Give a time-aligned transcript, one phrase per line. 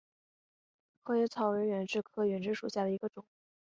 [1.03, 3.23] 合叶草为远志科远志属下的一个种。